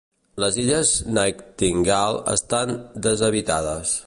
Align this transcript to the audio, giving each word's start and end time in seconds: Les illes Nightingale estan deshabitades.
Les 0.43 0.55
illes 0.63 0.93
Nightingale 1.19 2.25
estan 2.37 2.77
deshabitades. 3.09 3.99